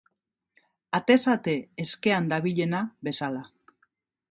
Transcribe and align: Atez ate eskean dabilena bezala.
Atez 0.99 1.17
ate 1.33 1.53
eskean 1.85 2.33
dabilena 2.33 2.83
bezala. 3.09 3.47